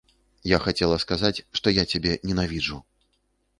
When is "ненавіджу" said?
2.31-2.83